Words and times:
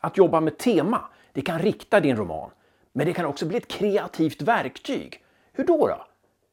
Att 0.00 0.16
jobba 0.16 0.40
med 0.40 0.58
tema, 0.58 1.04
det 1.32 1.42
kan 1.42 1.58
rikta 1.58 2.00
din 2.00 2.16
roman, 2.16 2.50
men 2.92 3.06
det 3.06 3.12
kan 3.12 3.26
också 3.26 3.46
bli 3.46 3.56
ett 3.56 3.68
kreativt 3.68 4.42
verktyg. 4.42 5.24
Hur 5.52 5.64
då? 5.64 5.86
då? 5.86 6.06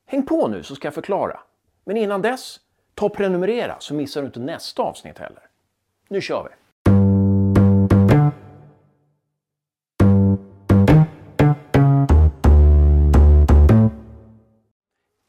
Häng 0.06 0.26
på 0.26 0.48
nu 0.48 0.64
så 0.64 0.76
ska 0.76 0.88
jag 0.88 0.94
förklara. 0.94 1.40
Men 1.84 1.98
innan 1.98 2.22
dess, 2.22 2.60
ta 2.94 3.06
och 3.06 3.14
prenumerera 3.14 3.76
så 3.80 3.94
missar 3.94 4.22
du 4.22 4.28
inte 4.28 4.40
nästa 4.40 4.84
avsnitt 4.84 5.18
heller. 5.18 5.44
Nu 6.10 6.22
kör 6.22 6.44
vi! 6.44 6.56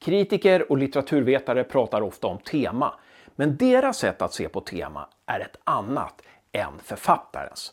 Kritiker 0.05 0.73
och 0.73 0.79
litteraturvetare 0.79 1.65
pratar 1.65 2.01
ofta 2.01 2.27
om 2.27 2.39
tema, 2.39 2.95
men 3.35 3.57
deras 3.57 3.99
sätt 3.99 4.23
att 4.23 4.35
se 4.35 4.49
på 4.49 4.61
tema 4.61 5.09
är 5.27 5.41
ett 5.41 5.57
annat 5.65 6.23
än 6.53 6.79
författarens. 6.83 7.73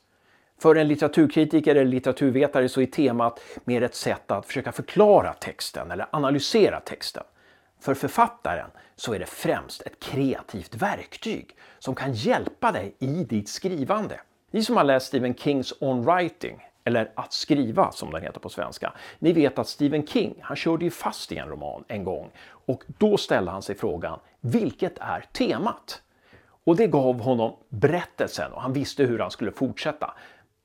För 0.59 0.75
en 0.75 0.87
litteraturkritiker 0.87 1.75
eller 1.75 1.91
litteraturvetare 1.91 2.69
så 2.69 2.81
är 2.81 2.85
temat 2.85 3.39
mer 3.63 3.81
ett 3.81 3.95
sätt 3.95 4.31
att 4.31 4.45
försöka 4.45 4.71
förklara 4.71 5.33
texten 5.33 5.91
eller 5.91 6.07
analysera 6.11 6.79
texten. 6.79 7.23
För 7.79 7.93
författaren 7.93 8.69
så 8.95 9.13
är 9.13 9.19
det 9.19 9.25
främst 9.25 9.81
ett 9.81 9.99
kreativt 9.99 10.75
verktyg 10.75 11.55
som 11.79 11.95
kan 11.95 12.13
hjälpa 12.13 12.71
dig 12.71 12.95
i 12.99 13.23
ditt 13.23 13.49
skrivande. 13.49 14.19
Ni 14.51 14.63
som 14.63 14.77
har 14.77 14.83
läst 14.83 15.07
Stephen 15.07 15.35
Kings 15.35 15.73
On 15.79 16.05
Writing, 16.05 16.67
eller 16.83 17.11
Att 17.15 17.33
skriva 17.33 17.91
som 17.91 18.11
den 18.11 18.21
heter 18.21 18.39
på 18.39 18.49
svenska. 18.49 18.93
Ni 19.19 19.33
vet 19.33 19.59
att 19.59 19.67
Stephen 19.67 20.07
King, 20.07 20.35
han 20.41 20.57
körde 20.57 20.85
ju 20.85 20.91
fast 20.91 21.31
i 21.31 21.37
en 21.37 21.49
roman 21.49 21.83
en 21.87 22.03
gång 22.03 22.31
och 22.65 22.83
då 22.87 23.17
ställde 23.17 23.51
han 23.51 23.61
sig 23.61 23.75
frågan, 23.75 24.19
vilket 24.41 24.97
är 24.99 25.25
temat? 25.31 26.01
Och 26.63 26.75
det 26.75 26.87
gav 26.87 27.19
honom 27.19 27.55
berättelsen 27.69 28.51
och 28.53 28.61
han 28.61 28.73
visste 28.73 29.03
hur 29.03 29.19
han 29.19 29.31
skulle 29.31 29.51
fortsätta. 29.51 30.13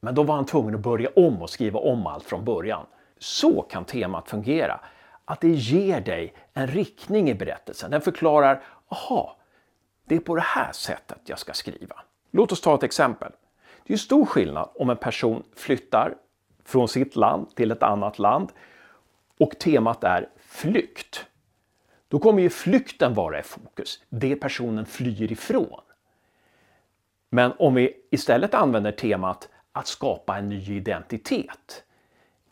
Men 0.00 0.14
då 0.14 0.22
var 0.22 0.34
han 0.34 0.46
tvungen 0.46 0.74
att 0.74 0.80
börja 0.80 1.10
om 1.16 1.42
och 1.42 1.50
skriva 1.50 1.80
om 1.80 2.06
allt 2.06 2.24
från 2.24 2.44
början. 2.44 2.86
Så 3.18 3.62
kan 3.62 3.84
temat 3.84 4.28
fungera. 4.28 4.80
Att 5.24 5.40
det 5.40 5.48
ger 5.48 6.00
dig 6.00 6.34
en 6.54 6.66
riktning 6.66 7.30
i 7.30 7.34
berättelsen. 7.34 7.90
Den 7.90 8.00
förklarar, 8.00 8.62
aha, 8.88 9.36
det 10.04 10.14
är 10.14 10.20
på 10.20 10.34
det 10.34 10.42
här 10.42 10.72
sättet 10.72 11.18
jag 11.24 11.38
ska 11.38 11.52
skriva. 11.52 11.96
Låt 12.30 12.52
oss 12.52 12.60
ta 12.60 12.74
ett 12.74 12.82
exempel. 12.82 13.32
Det 13.86 13.92
är 13.92 13.98
stor 13.98 14.26
skillnad 14.26 14.68
om 14.74 14.90
en 14.90 14.96
person 14.96 15.42
flyttar 15.56 16.14
från 16.64 16.88
sitt 16.88 17.16
land 17.16 17.56
till 17.56 17.70
ett 17.70 17.82
annat 17.82 18.18
land 18.18 18.52
och 19.38 19.58
temat 19.58 20.04
är 20.04 20.28
flykt. 20.36 21.26
Då 22.08 22.18
kommer 22.18 22.42
ju 22.42 22.50
flykten 22.50 23.14
vara 23.14 23.38
i 23.38 23.42
fokus, 23.42 24.02
det 24.08 24.36
personen 24.36 24.86
flyr 24.86 25.32
ifrån. 25.32 25.80
Men 27.30 27.52
om 27.58 27.74
vi 27.74 27.96
istället 28.10 28.54
använder 28.54 28.92
temat 28.92 29.48
att 29.78 29.86
skapa 29.86 30.38
en 30.38 30.48
ny 30.48 30.76
identitet 30.76 31.84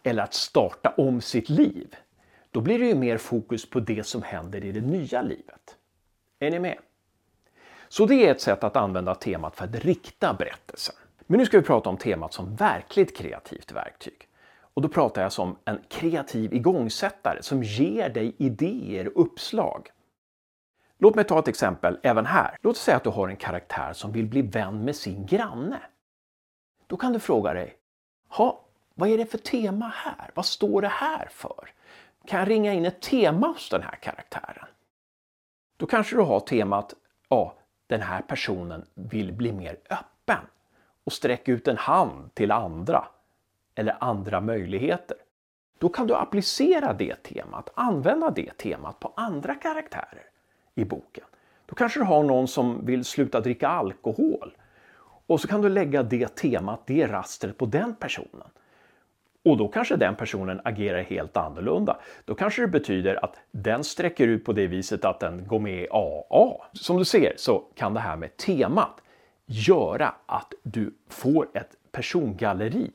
eller 0.03 0.23
att 0.23 0.35
starta 0.35 0.95
om 0.97 1.21
sitt 1.21 1.49
liv, 1.49 1.97
då 2.51 2.61
blir 2.61 2.79
det 2.79 2.87
ju 2.87 2.95
mer 2.95 3.19
fokus 3.19 3.71
på 3.71 3.81
det 3.81 4.07
som 4.07 4.23
händer 4.23 4.65
i 4.65 4.73
det 4.73 4.81
nya 4.81 5.23
livet. 5.23 5.77
Är 6.39 6.51
ni 6.51 6.59
med? 6.59 6.79
Så 7.89 8.07
det 8.07 8.15
är 8.15 8.31
ett 8.31 8.41
sätt 8.41 8.65
att 8.65 8.77
använda 8.77 9.15
temat 9.15 9.57
för 9.57 9.65
att 9.65 9.75
rikta 9.75 10.35
berättelsen. 10.35 10.95
Men 11.27 11.39
nu 11.39 11.47
ska 11.47 11.59
vi 11.59 11.65
prata 11.65 11.91
om 11.91 11.97
temat 11.97 12.33
som 12.33 12.57
verkligt 12.57 13.17
kreativt 13.17 13.73
verktyg. 13.73 14.29
Och 14.75 14.83
då 14.83 14.89
pratar 14.89 15.23
jag 15.23 15.33
som 15.33 15.57
en 15.65 15.81
kreativ 15.89 16.55
igångsättare 16.55 17.43
som 17.43 17.63
ger 17.63 18.09
dig 18.09 18.35
idéer 18.39 19.09
och 19.09 19.23
uppslag. 19.27 19.89
Låt 20.99 21.15
mig 21.15 21.25
ta 21.25 21.39
ett 21.39 21.49
exempel 21.49 21.99
även 22.03 22.27
här. 22.27 22.57
Låt 22.63 22.77
oss 22.77 22.83
säga 22.83 22.97
att 22.97 23.05
du 23.05 23.11
har 23.11 23.29
en 23.29 23.37
karaktär 23.37 23.93
som 23.93 24.13
vill 24.13 24.27
bli 24.27 24.43
vän 24.43 24.85
med 24.85 24.97
sin 24.97 25.27
granne. 25.27 25.81
Då 26.87 26.97
kan 26.97 27.13
du 27.13 27.19
fråga 27.19 27.55
dig, 27.55 27.77
ha, 28.29 28.65
vad 28.95 29.09
är 29.09 29.19
det 29.19 29.27
för 29.27 29.39
tema 29.39 29.93
här? 29.95 30.31
Vad 30.35 30.47
står 30.47 30.83
det 30.83 30.89
här 30.89 31.29
för? 31.31 31.71
Kan 32.27 32.39
jag 32.39 32.51
ringa 32.51 32.73
in 32.73 32.85
ett 32.85 33.03
tema 33.03 33.47
hos 33.47 33.71
den 33.71 33.83
här 33.83 33.97
karaktären? 33.97 34.69
Då 35.77 35.87
kanske 35.87 36.17
du 36.17 36.23
har 36.23 36.41
temat, 36.41 36.95
ja, 37.29 37.55
den 37.87 38.01
här 38.01 38.23
personen 38.23 38.87
vill 38.95 39.33
bli 39.33 39.53
mer 39.53 39.77
öppen 39.91 40.47
och 41.05 41.13
sträcka 41.13 41.53
ut 41.53 41.69
en 41.69 41.79
hand 41.79 42.35
till 42.35 42.51
andra 42.51 43.09
eller 43.75 43.97
andra 44.01 44.41
möjligheter. 44.41 45.17
Då 45.79 45.89
kan 45.89 46.07
du 46.07 46.15
applicera 46.15 46.93
det 46.93 47.23
temat, 47.23 47.71
använda 47.75 48.31
det 48.31 48.57
temat 48.59 49.01
på 49.01 49.13
andra 49.17 49.55
karaktärer 49.55 50.27
i 50.75 50.85
boken. 50.85 51.25
Då 51.67 51.75
kanske 51.75 52.01
du 52.01 52.05
har 52.05 52.23
någon 52.23 52.49
som 52.49 52.87
vill 52.87 53.05
sluta 53.05 53.41
dricka 53.41 53.69
alkohol 53.69 54.57
och 55.27 55.41
så 55.41 55.49
kan 55.49 55.63
du 55.63 55.69
lägga 55.69 56.03
det 56.03 56.37
temat, 56.37 56.81
det 56.87 57.07
rastret 57.07 57.59
på 57.59 57.67
den 57.67 57.95
personen. 57.95 58.49
Och 59.45 59.57
då 59.57 59.69
kanske 59.69 59.97
den 59.97 60.17
personen 60.17 60.61
agerar 60.65 61.03
helt 61.03 61.37
annorlunda. 61.37 61.97
Då 62.25 62.35
kanske 62.35 62.63
det 62.63 62.69
betyder 62.69 63.25
att 63.25 63.37
den 63.51 63.85
sträcker 63.85 64.27
ut 64.27 64.45
på 64.45 64.53
det 64.53 64.67
viset 64.67 65.05
att 65.05 65.21
den 65.21 65.47
går 65.47 65.59
med 65.59 65.83
i 65.83 65.89
AA. 65.91 66.67
Som 66.73 66.99
du 66.99 67.05
ser 67.05 67.35
så 67.37 67.59
kan 67.75 67.95
det 67.95 68.01
här 68.01 68.17
med 68.17 68.37
temat 68.37 69.01
göra 69.47 70.15
att 70.27 70.53
du 70.63 70.95
får 71.09 71.49
ett 71.55 71.71
persongalleri 71.93 72.91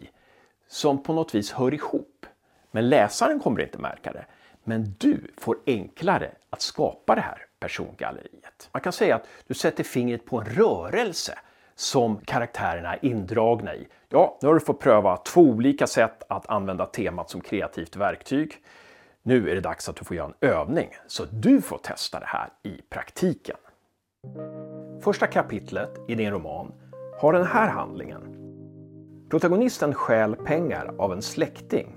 som 0.67 1.03
på 1.03 1.13
något 1.13 1.35
vis 1.35 1.51
hör 1.51 1.73
ihop. 1.73 2.25
Men 2.71 2.89
läsaren 2.89 3.39
kommer 3.39 3.61
inte 3.61 3.77
märka 3.77 4.11
det. 4.13 4.25
Men 4.63 4.95
du 4.97 5.31
får 5.37 5.57
enklare 5.65 6.31
att 6.49 6.61
skapa 6.61 7.15
det 7.15 7.21
här 7.21 7.45
persongalleriet. 7.59 8.69
Man 8.71 8.81
kan 8.81 8.93
säga 8.93 9.15
att 9.15 9.27
du 9.47 9.53
sätter 9.53 9.83
fingret 9.83 10.25
på 10.25 10.39
en 10.39 10.45
rörelse 10.45 11.39
som 11.75 12.17
karaktärerna 12.17 12.93
är 12.93 13.05
indragna 13.05 13.75
i. 13.75 13.87
Ja, 14.09 14.37
nu 14.41 14.47
har 14.47 14.53
du 14.53 14.59
fått 14.59 14.79
pröva 14.79 15.17
två 15.17 15.41
olika 15.41 15.87
sätt 15.87 16.23
att 16.29 16.49
använda 16.49 16.85
temat 16.85 17.29
som 17.29 17.41
kreativt 17.41 17.95
verktyg. 17.95 18.55
Nu 19.23 19.49
är 19.49 19.55
det 19.55 19.61
dags 19.61 19.89
att 19.89 19.95
du 19.95 20.05
får 20.05 20.17
göra 20.17 20.27
en 20.27 20.49
övning 20.49 20.89
så 21.07 21.25
du 21.31 21.61
får 21.61 21.77
testa 21.77 22.19
det 22.19 22.25
här 22.25 22.49
i 22.63 22.81
praktiken. 22.89 23.57
Första 25.03 25.27
kapitlet 25.27 25.91
i 26.07 26.15
din 26.15 26.31
roman 26.31 26.71
har 27.19 27.33
den 27.33 27.45
här 27.45 27.69
handlingen. 27.69 28.37
Protagonisten 29.29 29.93
stjäl 29.93 30.35
pengar 30.35 30.95
av 30.97 31.13
en 31.13 31.21
släkting 31.21 31.95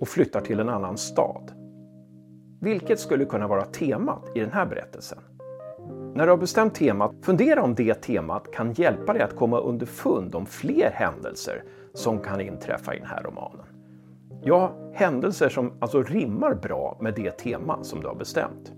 och 0.00 0.08
flyttar 0.08 0.40
till 0.40 0.60
en 0.60 0.68
annan 0.68 0.98
stad. 0.98 1.52
Vilket 2.60 3.00
skulle 3.00 3.24
kunna 3.24 3.48
vara 3.48 3.64
temat 3.64 4.36
i 4.36 4.40
den 4.40 4.52
här 4.52 4.66
berättelsen? 4.66 5.18
När 6.18 6.26
du 6.26 6.32
har 6.32 6.38
bestämt 6.38 6.74
temat, 6.74 7.14
fundera 7.22 7.62
om 7.62 7.74
det 7.74 7.94
temat 7.94 8.52
kan 8.52 8.72
hjälpa 8.72 9.12
dig 9.12 9.22
att 9.22 9.36
komma 9.36 9.60
underfund 9.60 10.34
om 10.34 10.46
fler 10.46 10.90
händelser 10.94 11.64
som 11.94 12.18
kan 12.18 12.40
inträffa 12.40 12.94
i 12.94 12.98
den 12.98 13.06
här 13.06 13.22
romanen. 13.22 13.66
Ja, 14.42 14.72
händelser 14.94 15.48
som 15.48 15.72
alltså 15.80 16.02
rimmar 16.02 16.54
bra 16.54 16.98
med 17.00 17.14
det 17.14 17.30
tema 17.30 17.84
som 17.84 18.00
du 18.00 18.06
har 18.06 18.14
bestämt. 18.14 18.72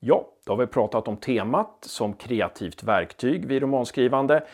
Ja, 0.00 0.26
då 0.46 0.52
har 0.52 0.58
vi 0.58 0.66
pratat 0.66 1.08
om 1.08 1.16
temat 1.16 1.78
som 1.80 2.12
kreativt 2.12 2.82
verktyg 2.82 3.46
vid 3.46 3.62
romanskrivande 3.62 4.44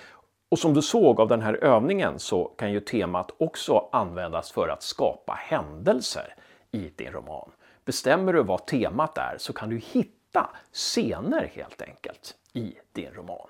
och 0.52 0.58
som 0.58 0.74
du 0.74 0.82
såg 0.82 1.20
av 1.20 1.28
den 1.28 1.40
här 1.40 1.64
övningen 1.64 2.18
så 2.18 2.44
kan 2.44 2.72
ju 2.72 2.80
temat 2.80 3.30
också 3.38 3.88
användas 3.92 4.52
för 4.52 4.68
att 4.68 4.82
skapa 4.82 5.32
händelser 5.32 6.34
i 6.70 6.90
din 6.96 7.12
roman. 7.12 7.50
Bestämmer 7.84 8.32
du 8.32 8.42
vad 8.42 8.66
temat 8.66 9.18
är 9.18 9.36
så 9.38 9.52
kan 9.52 9.68
du 9.68 9.76
hitta 9.76 10.50
scener 10.72 11.50
helt 11.54 11.82
enkelt 11.82 12.34
i 12.52 12.74
din 12.92 13.10
roman. 13.14 13.48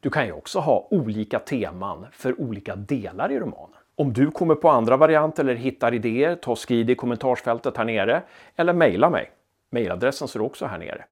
Du 0.00 0.10
kan 0.10 0.26
ju 0.26 0.32
också 0.32 0.58
ha 0.58 0.88
olika 0.90 1.38
teman 1.38 2.06
för 2.12 2.40
olika 2.40 2.76
delar 2.76 3.32
i 3.32 3.38
romanen. 3.38 3.76
Om 3.96 4.12
du 4.12 4.30
kommer 4.30 4.54
på 4.54 4.70
andra 4.70 4.96
varianter 4.96 5.42
eller 5.42 5.54
hittar 5.54 5.94
idéer, 5.94 6.36
ta 6.36 6.50
och 6.50 6.58
skriv 6.58 6.86
det 6.86 6.92
i 6.92 6.96
kommentarsfältet 6.96 7.76
här 7.76 7.84
nere 7.84 8.22
eller 8.56 8.72
mejla 8.72 9.10
mig. 9.10 9.30
Mejladressen 9.70 10.28
står 10.28 10.40
också 10.40 10.66
här 10.66 10.78
nere. 10.78 11.04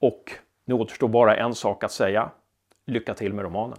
Och 0.00 0.32
nu 0.64 0.74
återstår 0.74 1.08
bara 1.08 1.36
en 1.36 1.54
sak 1.54 1.84
att 1.84 1.92
säga. 1.92 2.30
Lycka 2.86 3.14
till 3.14 3.32
med 3.32 3.44
romanen! 3.44 3.78